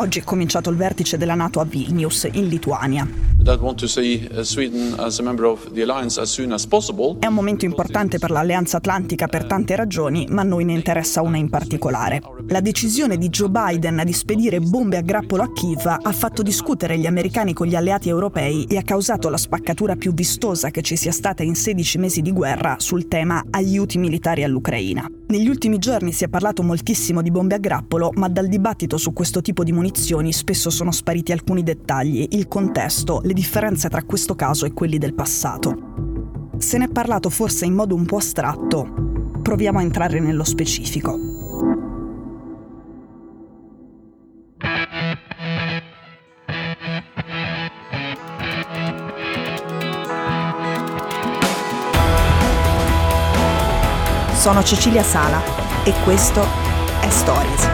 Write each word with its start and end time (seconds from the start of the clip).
Oggi 0.00 0.20
è 0.20 0.24
cominciato 0.24 0.70
il 0.70 0.76
vertice 0.76 1.18
della 1.18 1.34
Nato 1.34 1.60
a 1.60 1.64
Vilnius, 1.66 2.26
in 2.32 2.48
Lituania. 2.48 3.29
È 7.18 7.26
un 7.26 7.32
momento 7.32 7.64
importante 7.64 8.18
per 8.18 8.30
l'Alleanza 8.30 8.76
Atlantica 8.76 9.28
per 9.28 9.46
tante 9.46 9.74
ragioni, 9.76 10.26
ma 10.28 10.42
a 10.42 10.44
noi 10.44 10.64
ne 10.66 10.74
interessa 10.74 11.22
una 11.22 11.38
in 11.38 11.48
particolare. 11.48 12.20
La 12.48 12.60
decisione 12.60 13.16
di 13.16 13.30
Joe 13.30 13.48
Biden 13.48 14.02
di 14.04 14.12
spedire 14.12 14.60
bombe 14.60 14.98
a 14.98 15.00
grappolo 15.00 15.42
a 15.42 15.52
Kiev 15.52 15.86
ha 15.86 16.12
fatto 16.12 16.42
discutere 16.42 16.98
gli 16.98 17.06
americani 17.06 17.54
con 17.54 17.66
gli 17.66 17.74
alleati 17.74 18.10
europei 18.10 18.64
e 18.64 18.76
ha 18.76 18.82
causato 18.82 19.30
la 19.30 19.38
spaccatura 19.38 19.96
più 19.96 20.12
vistosa 20.12 20.70
che 20.70 20.82
ci 20.82 20.96
sia 20.96 21.12
stata 21.12 21.42
in 21.42 21.54
16 21.54 21.98
mesi 21.98 22.20
di 22.20 22.32
guerra 22.32 22.76
sul 22.78 23.08
tema 23.08 23.42
aiuti 23.50 23.96
militari 23.96 24.44
all'Ucraina. 24.44 25.10
Negli 25.28 25.48
ultimi 25.48 25.78
giorni 25.78 26.12
si 26.12 26.24
è 26.24 26.28
parlato 26.28 26.62
moltissimo 26.62 27.22
di 27.22 27.30
bombe 27.30 27.54
a 27.54 27.58
grappolo, 27.58 28.10
ma 28.16 28.28
dal 28.28 28.48
dibattito 28.48 28.96
su 28.96 29.12
questo 29.12 29.40
tipo 29.40 29.62
di 29.62 29.70
munizioni 29.70 30.32
spesso 30.32 30.70
sono 30.70 30.90
spariti 30.90 31.30
alcuni 31.30 31.62
dettagli, 31.62 32.26
il 32.30 32.48
contesto, 32.48 33.20
le 33.30 33.34
differenze 33.34 33.88
tra 33.88 34.02
questo 34.02 34.34
caso 34.34 34.66
e 34.66 34.72
quelli 34.72 34.98
del 34.98 35.14
passato. 35.14 36.48
Se 36.58 36.78
ne 36.78 36.86
è 36.86 36.88
parlato 36.88 37.30
forse 37.30 37.64
in 37.64 37.74
modo 37.74 37.94
un 37.94 38.04
po' 38.04 38.16
astratto. 38.16 39.38
Proviamo 39.40 39.78
a 39.78 39.82
entrare 39.82 40.18
nello 40.18 40.42
specifico. 40.42 41.16
Sono 54.34 54.62
Cecilia 54.64 55.02
Sala 55.02 55.40
e 55.84 55.92
questo 56.02 56.42
è 57.00 57.08
Stories. 57.08 57.69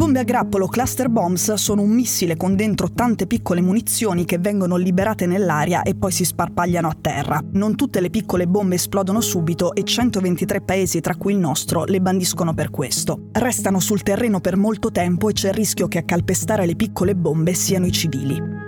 Bombe 0.00 0.20
a 0.20 0.22
grappolo 0.22 0.66
cluster 0.66 1.10
bombs 1.10 1.52
sono 1.52 1.82
un 1.82 1.90
missile 1.90 2.34
con 2.34 2.56
dentro 2.56 2.90
tante 2.90 3.26
piccole 3.26 3.60
munizioni 3.60 4.24
che 4.24 4.38
vengono 4.38 4.76
liberate 4.76 5.26
nell'aria 5.26 5.82
e 5.82 5.94
poi 5.94 6.10
si 6.10 6.24
sparpagliano 6.24 6.88
a 6.88 6.96
terra. 6.98 7.38
Non 7.52 7.76
tutte 7.76 8.00
le 8.00 8.08
piccole 8.08 8.46
bombe 8.46 8.76
esplodono 8.76 9.20
subito 9.20 9.74
e 9.74 9.84
123 9.84 10.62
paesi, 10.62 11.00
tra 11.00 11.16
cui 11.16 11.34
il 11.34 11.38
nostro, 11.38 11.84
le 11.84 12.00
bandiscono 12.00 12.54
per 12.54 12.70
questo. 12.70 13.28
Restano 13.32 13.78
sul 13.78 14.00
terreno 14.00 14.40
per 14.40 14.56
molto 14.56 14.90
tempo 14.90 15.28
e 15.28 15.34
c'è 15.34 15.48
il 15.48 15.54
rischio 15.54 15.86
che 15.86 15.98
a 15.98 16.04
calpestare 16.04 16.64
le 16.64 16.76
piccole 16.76 17.14
bombe 17.14 17.52
siano 17.52 17.84
i 17.84 17.92
civili. 17.92 18.59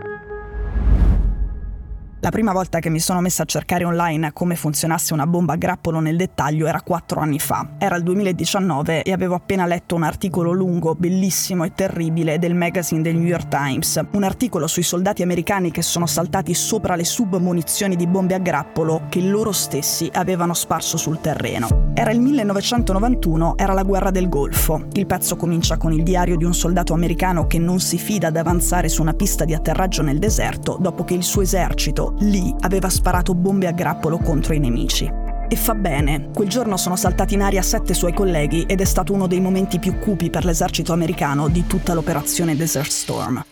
La 2.25 2.31
prima 2.31 2.53
volta 2.53 2.79
che 2.79 2.89
mi 2.89 3.01
sono 3.01 3.21
messa 3.21 3.43
a 3.43 3.47
cercare 3.47 3.85
online 3.85 4.33
come 4.33 4.55
funzionasse 4.55 5.13
una 5.13 5.27
bomba 5.27 5.55
a 5.55 5.57
grappolo 5.57 5.99
nel 5.99 6.17
dettaglio 6.17 6.69
era 6.69 6.81
quattro 6.81 7.19
anni 7.19 7.41
fa. 7.41 7.71
Era 7.79 7.97
il 7.97 8.05
2019 8.05 9.03
e 9.03 9.11
avevo 9.11 9.35
appena 9.35 9.67
letto 9.67 9.97
un 9.97 10.05
articolo 10.05 10.53
lungo, 10.53 10.95
bellissimo 10.95 11.65
e 11.65 11.73
terribile 11.75 12.39
del 12.39 12.55
magazine 12.55 13.03
del 13.03 13.17
New 13.17 13.27
York 13.27 13.49
Times. 13.49 14.01
Un 14.13 14.23
articolo 14.23 14.69
sui 14.69 14.85
soldati 14.85 15.25
americani 15.25 15.73
che 15.73 15.83
sono 15.83 16.07
saltati 16.07 16.55
sopra 16.55 16.95
le 16.95 17.03
submunizioni 17.03 17.97
di 17.97 18.07
bombe 18.07 18.35
a 18.35 18.39
grappolo 18.39 19.03
che 19.09 19.21
loro 19.21 19.51
stessi 19.51 20.09
avevano 20.13 20.55
sparso 20.55 20.97
sul 20.97 21.21
terreno. 21.21 21.91
Era 21.93 22.13
il 22.13 22.21
1991, 22.21 23.55
era 23.57 23.73
la 23.73 23.83
guerra 23.83 24.13
del 24.13 24.29
Golfo. 24.29 24.87
Il 24.93 25.07
pezzo 25.07 25.35
comincia 25.35 25.77
con 25.77 25.93
il 25.93 26.05
diario 26.05 26.37
di 26.37 26.45
un 26.45 26.55
soldato 26.55 26.95
americano 26.95 27.49
che 27.49 27.59
non 27.59 27.81
si 27.81 27.99
fida 27.99 28.29
ad 28.29 28.37
avanzare 28.37 28.89
su 28.89 29.03
una 29.03 29.13
pista 29.13 29.45
di 29.45 29.55
atterraggio 29.55 30.03
nel 30.03 30.21
deserto 30.21 30.77
dopo 30.81 31.03
che 31.03 31.15
il 31.15 31.25
suo 31.25 31.43
esercito 31.43 32.11
lì 32.21 32.55
aveva 32.61 32.89
sparato 32.89 33.35
bombe 33.35 33.67
a 33.67 33.73
grappolo 33.73 34.19
contro 34.19 34.55
i 34.55 34.59
nemici. 34.59 35.11
E 35.49 35.57
fa 35.57 35.75
bene, 35.75 36.31
quel 36.33 36.49
giorno 36.49 36.77
sono 36.77 36.97
saltati 36.97 37.35
in 37.35 37.43
aria 37.43 37.61
sette 37.61 37.93
suoi 37.93 38.15
colleghi 38.15 38.63
ed 38.63 38.81
è 38.81 38.85
stato 38.85 39.13
uno 39.13 39.27
dei 39.27 39.41
momenti 39.41 39.79
più 39.79 39.99
cupi 39.99 40.31
per 40.31 40.45
l'esercito 40.45 40.93
americano 40.93 41.49
di 41.49 41.67
tutta 41.67 41.93
l'operazione 41.93 42.57
Desert 42.57 42.91
Storm. 42.91 43.45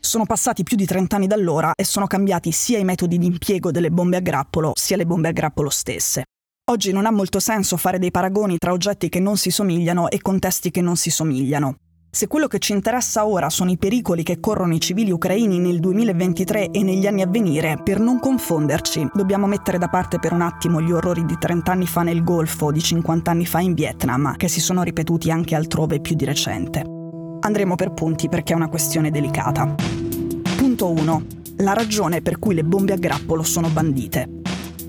Sono 0.00 0.24
passati 0.24 0.62
più 0.62 0.76
di 0.76 0.86
30 0.86 1.16
anni 1.16 1.28
allora 1.30 1.72
e 1.76 1.84
sono 1.84 2.06
cambiati 2.06 2.50
sia 2.50 2.78
i 2.78 2.84
metodi 2.84 3.18
di 3.18 3.26
impiego 3.26 3.70
delle 3.70 3.90
bombe 3.90 4.16
a 4.16 4.20
grappolo 4.20 4.72
sia 4.74 4.96
le 4.96 5.06
bombe 5.06 5.28
a 5.28 5.32
grappolo 5.32 5.70
stesse. 5.70 6.24
Oggi 6.70 6.90
non 6.90 7.06
ha 7.06 7.10
molto 7.10 7.38
senso 7.38 7.76
fare 7.76 7.98
dei 7.98 8.10
paragoni 8.10 8.56
tra 8.56 8.72
oggetti 8.72 9.08
che 9.08 9.20
non 9.20 9.36
si 9.36 9.50
somigliano 9.50 10.08
e 10.08 10.20
contesti 10.20 10.70
che 10.70 10.80
non 10.80 10.96
si 10.96 11.10
somigliano. 11.10 11.76
Se 12.12 12.26
quello 12.26 12.48
che 12.48 12.58
ci 12.58 12.72
interessa 12.72 13.24
ora 13.24 13.48
sono 13.50 13.70
i 13.70 13.78
pericoli 13.78 14.24
che 14.24 14.40
corrono 14.40 14.74
i 14.74 14.80
civili 14.80 15.12
ucraini 15.12 15.60
nel 15.60 15.78
2023 15.78 16.70
e 16.70 16.82
negli 16.82 17.06
anni 17.06 17.22
a 17.22 17.28
venire, 17.28 17.80
per 17.84 18.00
non 18.00 18.18
confonderci, 18.18 19.10
dobbiamo 19.14 19.46
mettere 19.46 19.78
da 19.78 19.86
parte 19.86 20.18
per 20.18 20.32
un 20.32 20.40
attimo 20.40 20.80
gli 20.80 20.90
orrori 20.90 21.24
di 21.24 21.36
30 21.38 21.70
anni 21.70 21.86
fa 21.86 22.02
nel 22.02 22.24
Golfo 22.24 22.66
o 22.66 22.72
di 22.72 22.82
50 22.82 23.30
anni 23.30 23.46
fa 23.46 23.60
in 23.60 23.74
Vietnam, 23.74 24.34
che 24.36 24.48
si 24.48 24.58
sono 24.58 24.82
ripetuti 24.82 25.30
anche 25.30 25.54
altrove 25.54 26.00
più 26.00 26.16
di 26.16 26.24
recente. 26.24 26.82
Andremo 27.42 27.76
per 27.76 27.92
punti 27.92 28.28
perché 28.28 28.54
è 28.54 28.56
una 28.56 28.68
questione 28.68 29.12
delicata. 29.12 29.72
Punto 30.56 30.90
1. 30.90 31.22
La 31.58 31.74
ragione 31.74 32.22
per 32.22 32.40
cui 32.40 32.56
le 32.56 32.64
bombe 32.64 32.92
a 32.92 32.96
grappolo 32.96 33.44
sono 33.44 33.68
bandite. 33.68 34.28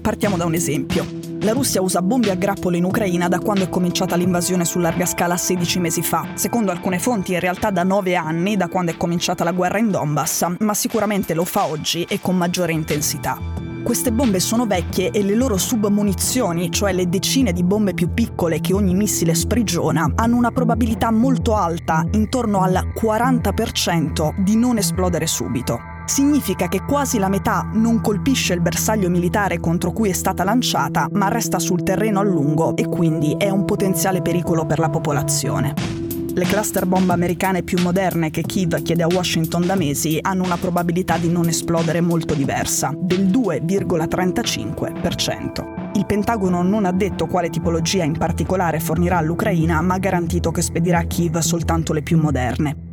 Partiamo 0.01 0.37
da 0.37 0.45
un 0.45 0.55
esempio. 0.55 1.20
La 1.43 1.53
Russia 1.53 1.81
usa 1.81 2.03
bombe 2.03 2.29
a 2.29 2.35
grappolo 2.35 2.75
in 2.75 2.83
Ucraina 2.83 3.27
da 3.27 3.39
quando 3.39 3.63
è 3.63 3.69
cominciata 3.69 4.15
l'invasione 4.15 4.63
su 4.63 4.77
larga 4.77 5.07
scala 5.07 5.37
16 5.37 5.79
mesi 5.79 6.03
fa. 6.03 6.33
Secondo 6.35 6.69
alcune 6.69 6.99
fonti 6.99 7.33
in 7.33 7.39
realtà 7.39 7.71
da 7.71 7.81
9 7.81 8.15
anni, 8.15 8.55
da 8.55 8.67
quando 8.67 8.91
è 8.91 8.97
cominciata 8.97 9.43
la 9.43 9.51
guerra 9.51 9.79
in 9.79 9.89
Donbass, 9.89 10.45
ma 10.59 10.75
sicuramente 10.75 11.33
lo 11.33 11.43
fa 11.43 11.65
oggi 11.65 12.03
e 12.03 12.19
con 12.21 12.37
maggiore 12.37 12.73
intensità. 12.73 13.39
Queste 13.81 14.11
bombe 14.11 14.39
sono 14.39 14.67
vecchie 14.67 15.09
e 15.09 15.23
le 15.23 15.33
loro 15.33 15.57
submunizioni, 15.57 16.71
cioè 16.71 16.93
le 16.93 17.09
decine 17.09 17.53
di 17.53 17.63
bombe 17.63 17.95
più 17.95 18.13
piccole 18.13 18.61
che 18.61 18.75
ogni 18.75 18.93
missile 18.93 19.33
sprigiona, 19.33 20.11
hanno 20.13 20.35
una 20.35 20.51
probabilità 20.51 21.09
molto 21.09 21.55
alta, 21.55 22.05
intorno 22.11 22.61
al 22.61 22.93
40%, 22.95 24.43
di 24.43 24.55
non 24.55 24.77
esplodere 24.77 25.25
subito 25.25 25.90
significa 26.11 26.67
che 26.67 26.83
quasi 26.83 27.17
la 27.19 27.29
metà 27.29 27.69
non 27.71 28.01
colpisce 28.01 28.53
il 28.53 28.59
bersaglio 28.59 29.09
militare 29.09 29.61
contro 29.61 29.93
cui 29.93 30.09
è 30.09 30.13
stata 30.13 30.43
lanciata, 30.43 31.07
ma 31.13 31.29
resta 31.29 31.57
sul 31.57 31.83
terreno 31.83 32.19
a 32.19 32.23
lungo 32.23 32.75
e 32.75 32.85
quindi 32.85 33.35
è 33.37 33.49
un 33.49 33.63
potenziale 33.63 34.21
pericolo 34.21 34.65
per 34.65 34.79
la 34.79 34.89
popolazione. 34.89 35.73
Le 36.33 36.45
cluster 36.45 36.85
bomb 36.85 37.09
americane 37.09 37.63
più 37.63 37.81
moderne 37.81 38.29
che 38.29 38.41
Kiev 38.41 38.81
chiede 38.81 39.03
a 39.03 39.07
Washington 39.09 39.65
da 39.65 39.75
mesi 39.75 40.19
hanno 40.21 40.43
una 40.43 40.57
probabilità 40.57 41.17
di 41.17 41.29
non 41.29 41.47
esplodere 41.47 42.01
molto 42.01 42.33
diversa, 42.33 42.91
del 42.93 43.27
2,35%. 43.27 45.91
Il 45.93 46.05
Pentagono 46.05 46.61
non 46.61 46.83
ha 46.83 46.91
detto 46.91 47.25
quale 47.25 47.49
tipologia 47.49 48.03
in 48.03 48.17
particolare 48.17 48.81
fornirà 48.81 49.17
all'Ucraina, 49.17 49.79
ma 49.79 49.93
ha 49.93 49.99
garantito 49.99 50.51
che 50.51 50.61
spedirà 50.61 50.99
a 50.99 51.03
Kiev 51.03 51.37
soltanto 51.37 51.93
le 51.93 52.01
più 52.01 52.17
moderne. 52.17 52.90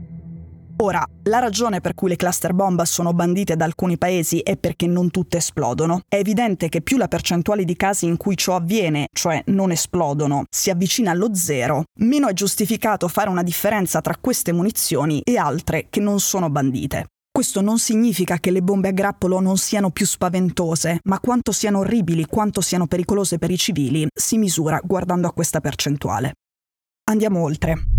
Ora, 0.80 1.04
la 1.24 1.40
ragione 1.40 1.80
per 1.80 1.94
cui 1.94 2.08
le 2.08 2.14
cluster 2.14 2.52
bomb 2.52 2.82
sono 2.82 3.12
bandite 3.12 3.56
da 3.56 3.64
alcuni 3.64 3.98
paesi 3.98 4.38
è 4.38 4.56
perché 4.56 4.86
non 4.86 5.10
tutte 5.10 5.38
esplodono. 5.38 6.02
È 6.08 6.14
evidente 6.14 6.68
che 6.68 6.82
più 6.82 6.96
la 6.96 7.08
percentuale 7.08 7.64
di 7.64 7.74
casi 7.74 8.06
in 8.06 8.16
cui 8.16 8.36
ciò 8.36 8.54
avviene, 8.54 9.08
cioè 9.12 9.42
non 9.46 9.72
esplodono, 9.72 10.44
si 10.48 10.70
avvicina 10.70 11.10
allo 11.10 11.34
zero, 11.34 11.82
meno 12.00 12.28
è 12.28 12.32
giustificato 12.32 13.08
fare 13.08 13.28
una 13.28 13.42
differenza 13.42 14.00
tra 14.00 14.16
queste 14.20 14.52
munizioni 14.52 15.20
e 15.24 15.36
altre 15.36 15.88
che 15.90 15.98
non 15.98 16.20
sono 16.20 16.48
bandite. 16.48 17.06
Questo 17.28 17.60
non 17.60 17.78
significa 17.78 18.38
che 18.38 18.52
le 18.52 18.62
bombe 18.62 18.88
a 18.88 18.92
grappolo 18.92 19.40
non 19.40 19.56
siano 19.56 19.90
più 19.90 20.06
spaventose, 20.06 21.00
ma 21.04 21.18
quanto 21.18 21.50
siano 21.50 21.80
orribili, 21.80 22.26
quanto 22.26 22.60
siano 22.60 22.86
pericolose 22.86 23.38
per 23.38 23.50
i 23.50 23.58
civili, 23.58 24.06
si 24.14 24.38
misura 24.38 24.80
guardando 24.84 25.26
a 25.26 25.32
questa 25.32 25.60
percentuale. 25.60 26.34
Andiamo 27.10 27.42
oltre 27.42 27.97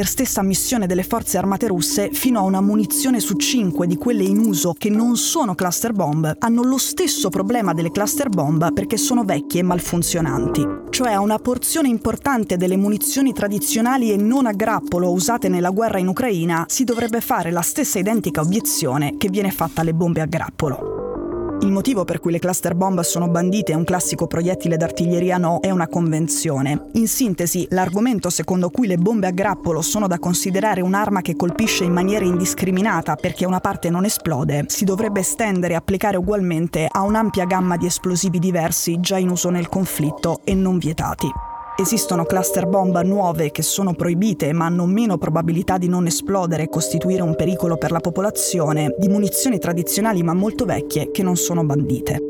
per 0.00 0.08
stessa 0.08 0.40
missione 0.40 0.86
delle 0.86 1.02
forze 1.02 1.36
armate 1.36 1.66
russe, 1.66 2.08
fino 2.10 2.38
a 2.38 2.42
una 2.44 2.62
munizione 2.62 3.20
su 3.20 3.36
cinque 3.36 3.86
di 3.86 3.96
quelle 3.96 4.22
in 4.22 4.38
uso 4.38 4.72
che 4.72 4.88
non 4.88 5.18
sono 5.18 5.54
cluster 5.54 5.92
bomb 5.92 6.36
hanno 6.38 6.62
lo 6.62 6.78
stesso 6.78 7.28
problema 7.28 7.74
delle 7.74 7.90
cluster 7.90 8.30
bomb 8.30 8.72
perché 8.72 8.96
sono 8.96 9.24
vecchie 9.24 9.60
e 9.60 9.62
malfunzionanti. 9.62 10.66
Cioè 10.88 11.16
una 11.16 11.38
porzione 11.38 11.88
importante 11.88 12.56
delle 12.56 12.78
munizioni 12.78 13.34
tradizionali 13.34 14.10
e 14.10 14.16
non 14.16 14.46
a 14.46 14.52
grappolo 14.52 15.10
usate 15.10 15.50
nella 15.50 15.68
guerra 15.68 15.98
in 15.98 16.08
Ucraina 16.08 16.64
si 16.66 16.84
dovrebbe 16.84 17.20
fare 17.20 17.50
la 17.50 17.60
stessa 17.60 17.98
identica 17.98 18.40
obiezione 18.40 19.18
che 19.18 19.28
viene 19.28 19.50
fatta 19.50 19.82
alle 19.82 19.92
bombe 19.92 20.22
a 20.22 20.26
grappolo. 20.26 20.99
Il 21.62 21.72
motivo 21.72 22.04
per 22.04 22.20
cui 22.20 22.32
le 22.32 22.38
cluster 22.38 22.74
bomb 22.74 23.00
sono 23.00 23.28
bandite 23.28 23.72
e 23.72 23.74
un 23.74 23.84
classico 23.84 24.26
proiettile 24.26 24.78
d'artiglieria 24.78 25.36
no 25.36 25.60
è 25.60 25.68
una 25.70 25.88
convenzione. 25.88 26.86
In 26.92 27.06
sintesi, 27.06 27.66
l'argomento 27.70 28.30
secondo 28.30 28.70
cui 28.70 28.86
le 28.86 28.96
bombe 28.96 29.26
a 29.26 29.30
grappolo 29.30 29.82
sono 29.82 30.06
da 30.06 30.18
considerare 30.18 30.80
un'arma 30.80 31.20
che 31.20 31.36
colpisce 31.36 31.84
in 31.84 31.92
maniera 31.92 32.24
indiscriminata 32.24 33.14
perché 33.14 33.44
una 33.44 33.60
parte 33.60 33.90
non 33.90 34.06
esplode, 34.06 34.64
si 34.68 34.86
dovrebbe 34.86 35.20
estendere 35.20 35.74
e 35.74 35.76
applicare 35.76 36.16
ugualmente 36.16 36.88
a 36.90 37.02
un'ampia 37.02 37.44
gamma 37.44 37.76
di 37.76 37.84
esplosivi 37.84 38.38
diversi 38.38 38.98
già 38.98 39.18
in 39.18 39.28
uso 39.28 39.50
nel 39.50 39.68
conflitto 39.68 40.40
e 40.44 40.54
non 40.54 40.78
vietati. 40.78 41.49
Esistono 41.80 42.26
cluster 42.26 42.66
bomb 42.66 43.00
nuove 43.00 43.50
che 43.50 43.62
sono 43.62 43.94
proibite 43.94 44.52
ma 44.52 44.66
hanno 44.66 44.84
meno 44.84 45.16
probabilità 45.16 45.78
di 45.78 45.88
non 45.88 46.04
esplodere 46.04 46.64
e 46.64 46.68
costituire 46.68 47.22
un 47.22 47.34
pericolo 47.34 47.78
per 47.78 47.90
la 47.90 48.00
popolazione, 48.00 48.94
di 48.98 49.08
munizioni 49.08 49.58
tradizionali 49.58 50.22
ma 50.22 50.34
molto 50.34 50.66
vecchie 50.66 51.10
che 51.10 51.22
non 51.22 51.36
sono 51.36 51.64
bandite. 51.64 52.20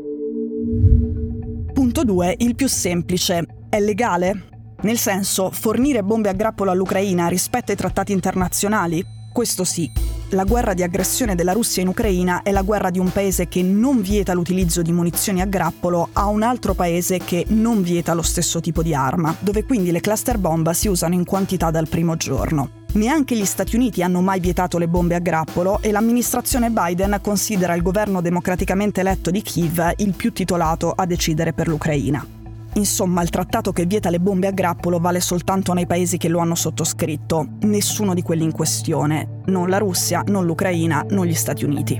Punto 1.73 1.73
Punto 1.73 2.05
2. 2.05 2.35
Il 2.37 2.55
più 2.55 2.69
semplice. 2.69 3.45
È 3.67 3.77
legale? 3.81 4.45
Nel 4.83 4.97
senso, 4.97 5.51
fornire 5.51 6.01
bombe 6.01 6.29
a 6.29 6.33
grappolo 6.33 6.71
all'Ucraina 6.71 7.27
rispetta 7.27 7.73
i 7.73 7.75
trattati 7.75 8.13
internazionali? 8.13 9.03
Questo 9.31 9.63
sì. 9.63 9.89
La 10.31 10.43
guerra 10.43 10.73
di 10.73 10.83
aggressione 10.83 11.35
della 11.35 11.53
Russia 11.53 11.81
in 11.81 11.87
Ucraina 11.87 12.41
è 12.41 12.51
la 12.51 12.61
guerra 12.61 12.89
di 12.89 12.99
un 12.99 13.11
paese 13.11 13.47
che 13.47 13.63
non 13.63 14.01
vieta 14.01 14.33
l'utilizzo 14.33 14.81
di 14.81 14.91
munizioni 14.91 15.41
a 15.41 15.45
grappolo 15.45 16.09
a 16.13 16.27
un 16.27 16.41
altro 16.41 16.73
paese 16.73 17.17
che 17.19 17.45
non 17.49 17.81
vieta 17.81 18.13
lo 18.13 18.21
stesso 18.21 18.59
tipo 18.59 18.83
di 18.83 18.93
arma, 18.93 19.35
dove 19.39 19.63
quindi 19.63 19.91
le 19.91 20.01
cluster 20.01 20.37
bomba 20.37 20.73
si 20.73 20.87
usano 20.87 21.13
in 21.13 21.25
quantità 21.25 21.71
dal 21.71 21.87
primo 21.87 22.15
giorno. 22.17 22.79
Neanche 22.93 23.37
gli 23.37 23.45
Stati 23.45 23.77
Uniti 23.77 24.03
hanno 24.03 24.19
mai 24.19 24.41
vietato 24.41 24.77
le 24.77 24.89
bombe 24.89 25.15
a 25.15 25.19
grappolo 25.19 25.79
e 25.81 25.91
l'amministrazione 25.91 26.69
Biden 26.69 27.19
considera 27.21 27.73
il 27.73 27.81
governo 27.81 28.21
democraticamente 28.21 28.99
eletto 28.99 29.31
di 29.31 29.41
Kiev 29.41 29.93
il 29.97 30.13
più 30.13 30.33
titolato 30.33 30.91
a 30.91 31.05
decidere 31.05 31.53
per 31.53 31.69
l'Ucraina. 31.69 32.40
Insomma, 32.75 33.21
il 33.21 33.29
trattato 33.29 33.73
che 33.73 33.85
vieta 33.85 34.09
le 34.09 34.19
bombe 34.19 34.47
a 34.47 34.51
grappolo 34.51 34.99
vale 34.99 35.19
soltanto 35.19 35.73
nei 35.73 35.87
paesi 35.87 36.17
che 36.17 36.29
lo 36.29 36.39
hanno 36.39 36.55
sottoscritto, 36.55 37.47
nessuno 37.61 38.13
di 38.13 38.21
quelli 38.21 38.43
in 38.43 38.53
questione, 38.53 39.41
non 39.45 39.67
la 39.67 39.77
Russia, 39.77 40.23
non 40.27 40.45
l'Ucraina, 40.45 41.05
non 41.09 41.25
gli 41.25 41.33
Stati 41.33 41.65
Uniti. 41.65 41.99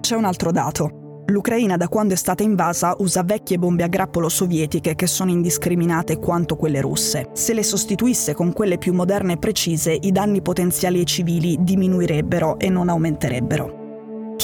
C'è 0.00 0.16
un 0.16 0.24
altro 0.24 0.50
dato. 0.50 1.22
L'Ucraina 1.26 1.78
da 1.78 1.88
quando 1.88 2.12
è 2.12 2.16
stata 2.16 2.42
invasa 2.42 2.94
usa 2.98 3.22
vecchie 3.22 3.58
bombe 3.58 3.82
a 3.82 3.86
grappolo 3.86 4.28
sovietiche 4.28 4.94
che 4.94 5.06
sono 5.06 5.30
indiscriminate 5.30 6.18
quanto 6.18 6.56
quelle 6.56 6.82
russe. 6.82 7.30
Se 7.32 7.54
le 7.54 7.62
sostituisse 7.62 8.34
con 8.34 8.52
quelle 8.52 8.76
più 8.76 8.92
moderne 8.92 9.34
e 9.34 9.38
precise, 9.38 9.92
i 9.98 10.12
danni 10.12 10.42
potenziali 10.42 10.98
ai 10.98 11.06
civili 11.06 11.56
diminuirebbero 11.60 12.58
e 12.58 12.68
non 12.68 12.90
aumenterebbero. 12.90 13.83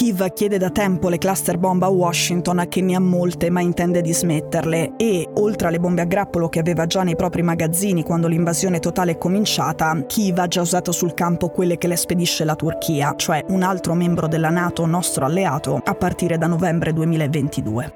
Kiev 0.00 0.32
chiede 0.32 0.56
da 0.56 0.70
tempo 0.70 1.10
le 1.10 1.18
cluster 1.18 1.58
bomb 1.58 1.82
a 1.82 1.88
Washington 1.88 2.64
che 2.70 2.80
ne 2.80 2.94
ha 2.94 2.98
molte 2.98 3.50
ma 3.50 3.60
intende 3.60 4.00
dismetterle 4.00 4.96
e, 4.96 5.28
oltre 5.34 5.68
alle 5.68 5.78
bombe 5.78 6.00
a 6.00 6.06
grappolo 6.06 6.48
che 6.48 6.58
aveva 6.58 6.86
già 6.86 7.02
nei 7.02 7.16
propri 7.16 7.42
magazzini 7.42 8.02
quando 8.02 8.26
l'invasione 8.26 8.78
totale 8.78 9.12
è 9.12 9.18
cominciata, 9.18 9.94
Kiev 10.06 10.38
ha 10.38 10.48
già 10.48 10.62
usato 10.62 10.90
sul 10.90 11.12
campo 11.12 11.50
quelle 11.50 11.76
che 11.76 11.86
le 11.86 11.96
spedisce 11.96 12.46
la 12.46 12.56
Turchia, 12.56 13.12
cioè 13.14 13.44
un 13.48 13.62
altro 13.62 13.92
membro 13.92 14.26
della 14.26 14.48
Nato 14.48 14.86
nostro 14.86 15.26
alleato, 15.26 15.78
a 15.84 15.94
partire 15.94 16.38
da 16.38 16.46
novembre 16.46 16.94
2022. 16.94 17.94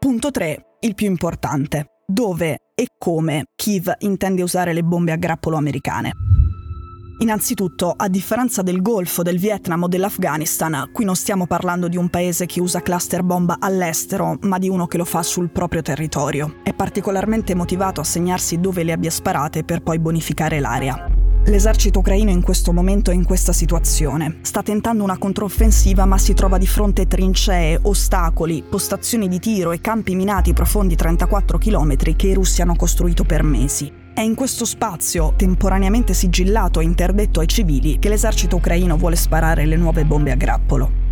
Punto 0.00 0.30
3. 0.32 0.64
Il 0.80 0.96
più 0.96 1.06
importante. 1.06 2.00
Dove 2.04 2.58
e 2.74 2.88
come 2.98 3.44
Kiev 3.54 3.94
intende 3.98 4.42
usare 4.42 4.72
le 4.72 4.82
bombe 4.82 5.12
a 5.12 5.16
grappolo 5.16 5.56
americane. 5.56 6.33
Innanzitutto, 7.18 7.94
a 7.96 8.08
differenza 8.08 8.62
del 8.62 8.82
Golfo, 8.82 9.22
del 9.22 9.38
Vietnam 9.38 9.84
o 9.84 9.88
dell'Afghanistan, 9.88 10.90
qui 10.92 11.04
non 11.04 11.14
stiamo 11.14 11.46
parlando 11.46 11.86
di 11.86 11.96
un 11.96 12.08
paese 12.08 12.44
che 12.44 12.60
usa 12.60 12.82
cluster 12.82 13.22
bomb 13.22 13.54
all'estero, 13.58 14.36
ma 14.42 14.58
di 14.58 14.68
uno 14.68 14.86
che 14.86 14.96
lo 14.96 15.04
fa 15.04 15.22
sul 15.22 15.50
proprio 15.50 15.80
territorio. 15.80 16.56
È 16.64 16.74
particolarmente 16.74 17.54
motivato 17.54 18.00
a 18.00 18.04
segnarsi 18.04 18.58
dove 18.58 18.82
le 18.82 18.92
abbia 18.92 19.10
sparate 19.10 19.62
per 19.62 19.82
poi 19.82 20.00
bonificare 20.00 20.58
l'area. 20.58 21.08
L'esercito 21.46 22.00
ucraino 22.00 22.30
in 22.30 22.42
questo 22.42 22.72
momento 22.72 23.10
è 23.10 23.14
in 23.14 23.24
questa 23.24 23.52
situazione. 23.52 24.38
Sta 24.40 24.62
tentando 24.62 25.04
una 25.04 25.18
controffensiva 25.18 26.06
ma 26.06 26.18
si 26.18 26.34
trova 26.34 26.58
di 26.58 26.66
fronte 26.66 27.06
trincee, 27.06 27.78
ostacoli, 27.82 28.64
postazioni 28.68 29.28
di 29.28 29.38
tiro 29.38 29.70
e 29.72 29.80
campi 29.80 30.14
minati 30.14 30.52
profondi 30.52 30.96
34 30.96 31.58
km 31.58 31.96
che 32.16 32.26
i 32.28 32.34
russi 32.34 32.62
hanno 32.62 32.76
costruito 32.76 33.24
per 33.24 33.42
mesi. 33.42 34.03
È 34.14 34.20
in 34.20 34.36
questo 34.36 34.64
spazio, 34.64 35.32
temporaneamente 35.36 36.14
sigillato 36.14 36.78
e 36.78 36.84
interdetto 36.84 37.40
ai 37.40 37.48
civili, 37.48 37.98
che 37.98 38.08
l'esercito 38.08 38.54
ucraino 38.54 38.96
vuole 38.96 39.16
sparare 39.16 39.66
le 39.66 39.74
nuove 39.74 40.04
bombe 40.04 40.30
a 40.30 40.36
grappolo. 40.36 41.03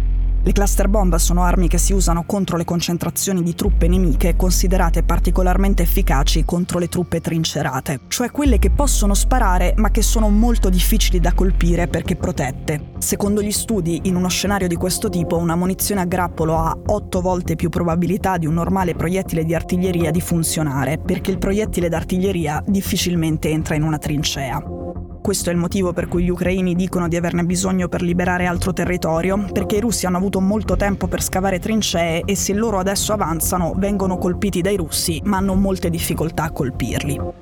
Le 0.45 0.51
cluster 0.51 0.89
bomb 0.89 1.15
sono 1.17 1.45
armi 1.45 1.69
che 1.69 1.79
si 1.79 1.93
usano 1.93 2.25
contro 2.25 2.57
le 2.57 2.65
concentrazioni 2.65 3.45
di 3.45 3.55
truppe 3.55 3.87
nemiche 3.87 4.35
considerate 4.35 5.05
particolarmente 5.05 5.85
efficaci 5.85 6.45
contro 6.45 6.81
le 6.81 6.89
truppe 6.89 7.21
trincerate, 7.21 8.01
cioè 8.09 8.33
quelle 8.33 8.59
che 8.59 8.71
possono 8.71 9.15
sparare 9.15 9.73
ma 9.77 9.93
che 9.93 10.03
sono 10.03 10.29
molto 10.31 10.69
difficili 10.69 11.21
da 11.21 11.33
colpire 11.33 11.87
perché 11.87 12.17
protette. 12.17 12.91
Secondo 12.99 13.41
gli 13.41 13.53
studi, 13.53 14.01
in 14.05 14.17
uno 14.17 14.29
scenario 14.29 14.67
di 14.67 14.75
questo 14.75 15.09
tipo 15.09 15.37
una 15.37 15.55
munizione 15.55 16.01
a 16.01 16.07
grappolo 16.07 16.59
ha 16.59 16.77
8 16.87 17.21
volte 17.21 17.55
più 17.55 17.69
probabilità 17.69 18.37
di 18.37 18.47
un 18.47 18.55
normale 18.55 18.97
proiettile 18.97 19.45
di 19.45 19.55
artiglieria 19.55 20.11
di 20.11 20.21
funzionare, 20.21 20.99
perché 20.99 21.31
il 21.31 21.39
proiettile 21.39 21.89
d'artiglieria 21.89 22.61
difficilmente 22.67 23.49
entra 23.49 23.77
in 23.77 23.85
una 23.85 23.99
trincea. 23.99 24.82
Questo 25.23 25.51
è 25.51 25.53
il 25.53 25.59
motivo 25.59 25.93
per 25.93 26.09
cui 26.09 26.25
gli 26.25 26.31
ucraini 26.31 26.75
dicono 26.75 27.07
di 27.07 27.15
averne 27.15 27.45
bisogno 27.45 27.87
per 27.87 28.03
liberare 28.03 28.47
altro 28.47 28.73
territorio, 28.73 29.47
perché 29.53 29.77
i 29.77 29.81
russi 29.81 30.05
hanno 30.05 30.17
avuto 30.17 30.41
molto 30.41 30.75
tempo 30.75 31.07
per 31.07 31.23
scavare 31.23 31.61
trincee 31.61 32.23
e 32.25 32.35
se 32.35 32.53
loro 32.53 32.81
adesso 32.81 33.13
avanzano 33.13 33.73
vengono 33.77 34.19
colpiti 34.19 34.63
dai 34.63 34.77
russi, 34.77 35.21
ma 35.25 35.37
hanno 35.37 35.55
molte 35.55 35.91
difficoltà 35.91 36.43
a 36.43 36.51
colpirli. 36.51 37.42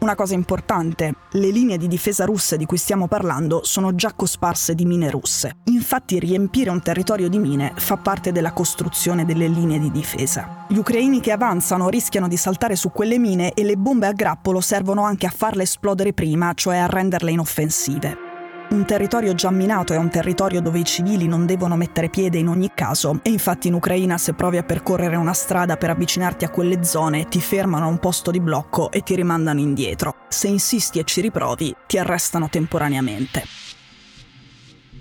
Una 0.00 0.14
cosa 0.14 0.32
importante, 0.32 1.14
le 1.32 1.50
linee 1.50 1.76
di 1.76 1.86
difesa 1.86 2.24
russe 2.24 2.56
di 2.56 2.64
cui 2.64 2.78
stiamo 2.78 3.06
parlando 3.06 3.60
sono 3.64 3.94
già 3.94 4.14
cosparse 4.14 4.74
di 4.74 4.86
mine 4.86 5.10
russe. 5.10 5.56
Infatti 5.64 6.18
riempire 6.18 6.70
un 6.70 6.80
territorio 6.80 7.28
di 7.28 7.38
mine 7.38 7.74
fa 7.76 7.98
parte 7.98 8.32
della 8.32 8.54
costruzione 8.54 9.26
delle 9.26 9.46
linee 9.46 9.78
di 9.78 9.90
difesa. 9.90 10.64
Gli 10.68 10.78
ucraini 10.78 11.20
che 11.20 11.32
avanzano 11.32 11.90
rischiano 11.90 12.28
di 12.28 12.38
saltare 12.38 12.76
su 12.76 12.90
quelle 12.90 13.18
mine 13.18 13.52
e 13.52 13.62
le 13.62 13.76
bombe 13.76 14.06
a 14.06 14.12
grappolo 14.12 14.62
servono 14.62 15.04
anche 15.04 15.26
a 15.26 15.32
farle 15.36 15.64
esplodere 15.64 16.14
prima, 16.14 16.54
cioè 16.54 16.78
a 16.78 16.86
renderle 16.86 17.32
inoffensive. 17.32 18.29
Un 18.70 18.84
territorio 18.84 19.34
già 19.34 19.50
minato 19.50 19.92
è 19.92 19.96
un 19.96 20.10
territorio 20.10 20.60
dove 20.60 20.78
i 20.78 20.84
civili 20.84 21.26
non 21.26 21.44
devono 21.44 21.74
mettere 21.74 22.08
piede 22.08 22.38
in 22.38 22.46
ogni 22.46 22.70
caso 22.72 23.18
e 23.22 23.30
infatti 23.30 23.66
in 23.66 23.74
Ucraina 23.74 24.16
se 24.16 24.32
provi 24.34 24.58
a 24.58 24.62
percorrere 24.62 25.16
una 25.16 25.32
strada 25.32 25.76
per 25.76 25.90
avvicinarti 25.90 26.44
a 26.44 26.50
quelle 26.50 26.84
zone 26.84 27.26
ti 27.28 27.40
fermano 27.40 27.86
a 27.86 27.88
un 27.88 27.98
posto 27.98 28.30
di 28.30 28.38
blocco 28.38 28.92
e 28.92 29.00
ti 29.00 29.16
rimandano 29.16 29.58
indietro. 29.58 30.14
Se 30.28 30.46
insisti 30.46 31.00
e 31.00 31.04
ci 31.04 31.20
riprovi 31.20 31.74
ti 31.84 31.98
arrestano 31.98 32.48
temporaneamente. 32.48 33.59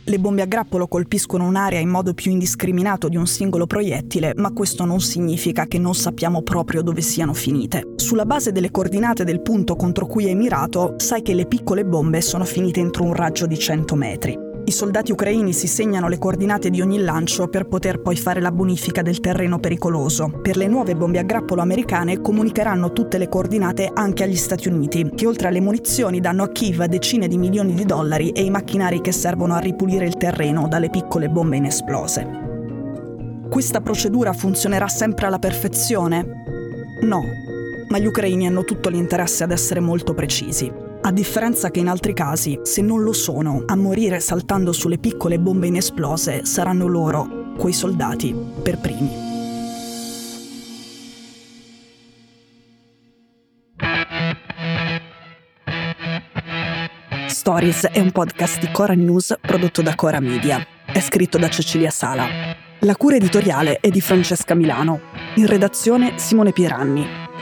Le 0.03 0.19
bombe 0.19 0.41
a 0.41 0.45
grappolo 0.45 0.87
colpiscono 0.87 1.45
un'area 1.45 1.79
in 1.79 1.89
modo 1.89 2.13
più 2.13 2.31
indiscriminato 2.31 3.09
di 3.09 3.15
un 3.15 3.27
singolo 3.27 3.67
proiettile, 3.67 4.33
ma 4.35 4.51
questo 4.51 4.85
non 4.85 4.99
significa 5.01 5.67
che 5.67 5.77
non 5.77 5.93
sappiamo 5.93 6.41
proprio 6.41 6.81
dove 6.81 7.01
siano 7.01 7.33
finite. 7.33 7.93
Sulla 7.95 8.25
base 8.25 8.51
delle 8.51 8.71
coordinate 8.71 9.23
del 9.23 9.41
punto 9.41 9.75
contro 9.75 10.07
cui 10.07 10.25
hai 10.25 10.35
mirato, 10.35 10.95
sai 10.97 11.21
che 11.21 11.35
le 11.35 11.45
piccole 11.45 11.85
bombe 11.85 12.21
sono 12.21 12.45
finite 12.45 12.79
entro 12.79 13.03
un 13.03 13.13
raggio 13.13 13.45
di 13.45 13.57
100 13.57 13.95
metri. 13.95 14.48
I 14.65 14.71
soldati 14.71 15.11
ucraini 15.11 15.51
si 15.51 15.67
segnano 15.67 16.07
le 16.07 16.19
coordinate 16.19 16.69
di 16.69 16.79
ogni 16.81 16.99
lancio 16.99 17.47
per 17.47 17.67
poter 17.67 18.01
poi 18.01 18.15
fare 18.15 18.39
la 18.39 18.51
bonifica 18.51 19.01
del 19.01 19.19
terreno 19.19 19.59
pericoloso. 19.59 20.29
Per 20.41 20.57
le 20.57 20.67
nuove 20.67 20.95
bombe 20.95 21.17
a 21.17 21.23
grappolo 21.23 21.61
americane 21.61 22.21
comunicheranno 22.21 22.93
tutte 22.93 23.17
le 23.17 23.29
coordinate 23.29 23.89
anche 23.91 24.23
agli 24.23 24.35
Stati 24.35 24.67
Uniti, 24.67 25.11
che 25.15 25.25
oltre 25.25 25.47
alle 25.47 25.59
munizioni 25.59 26.19
danno 26.19 26.43
a 26.43 26.49
Kiev 26.49 26.83
decine 26.85 27.27
di 27.27 27.37
milioni 27.37 27.73
di 27.73 27.85
dollari 27.85 28.29
e 28.29 28.43
i 28.43 28.49
macchinari 28.49 29.01
che 29.01 29.11
servono 29.11 29.55
a 29.55 29.59
ripulire 29.59 30.05
il 30.05 30.17
terreno 30.17 30.67
dalle 30.67 30.89
piccole 30.89 31.29
bombe 31.29 31.57
inesplose. 31.57 32.27
Questa 33.49 33.81
procedura 33.81 34.33
funzionerà 34.33 34.87
sempre 34.87 35.25
alla 35.25 35.39
perfezione? 35.39 36.43
No, 37.01 37.23
ma 37.87 37.97
gli 37.97 38.05
ucraini 38.05 38.45
hanno 38.45 38.63
tutto 38.63 38.89
l'interesse 38.89 39.43
ad 39.43 39.51
essere 39.51 39.79
molto 39.79 40.13
precisi. 40.13 40.87
A 41.01 41.11
differenza 41.11 41.71
che 41.71 41.79
in 41.79 41.87
altri 41.87 42.13
casi, 42.13 42.59
se 42.63 42.81
non 42.81 43.01
lo 43.01 43.13
sono, 43.13 43.63
a 43.65 43.75
morire 43.75 44.19
saltando 44.19 44.73
sulle 44.73 44.97
piccole 44.97 45.39
bombe 45.39 45.67
inesplose 45.67 46.45
saranno 46.45 46.87
loro, 46.87 47.53
quei 47.57 47.73
soldati, 47.73 48.35
per 48.61 48.79
primi. 48.79 49.09
Stories 57.27 57.87
è 57.87 57.99
un 57.99 58.11
podcast 58.11 58.59
di 58.59 58.69
Cora 58.71 58.93
News 58.93 59.37
prodotto 59.41 59.81
da 59.81 59.95
Cora 59.95 60.19
Media. 60.19 60.63
È 60.85 60.99
scritto 60.99 61.37
da 61.37 61.49
Cecilia 61.49 61.89
Sala. 61.89 62.27
La 62.79 62.95
cura 62.95 63.15
editoriale 63.15 63.77
è 63.79 63.89
di 63.89 64.01
Francesca 64.01 64.53
Milano. 64.53 64.99
In 65.35 65.47
redazione 65.47 66.19
Simone 66.19 66.51
Pieranni. 66.51 67.18